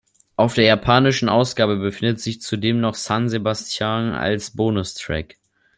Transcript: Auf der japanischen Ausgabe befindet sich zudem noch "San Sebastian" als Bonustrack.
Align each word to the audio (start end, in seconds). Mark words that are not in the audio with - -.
Auf 0.35 0.55
der 0.55 0.63
japanischen 0.63 1.29
Ausgabe 1.29 1.77
befindet 1.77 2.19
sich 2.19 2.41
zudem 2.41 2.81
noch 2.81 2.95
"San 2.95 3.29
Sebastian" 3.29 4.13
als 4.13 4.49
Bonustrack. 4.55 5.37